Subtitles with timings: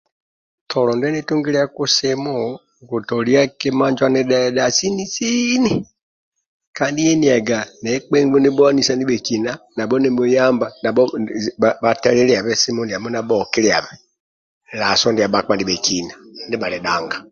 [0.71, 2.35] tolo ndie nitungiliiaku simu
[2.83, 5.73] nkutolia tolo injo anidhedha sini sini
[6.77, 10.67] kandi yeniyaga nekpembgu nibhuanisa ndibhekina nabho nibhuyamba
[11.83, 13.93] bhatelilabe simu ndiamo bhokiliabe
[14.79, 16.13] laso ndia bhakpa ndibhekina
[16.47, 17.17] ndibhali dhanga